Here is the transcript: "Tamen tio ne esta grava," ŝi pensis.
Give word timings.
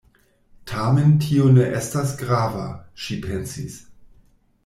"Tamen 0.69 1.11
tio 1.25 1.49
ne 1.57 1.67
esta 1.81 2.01
grava," 2.23 2.65
ŝi 3.03 3.19
pensis. 3.27 3.77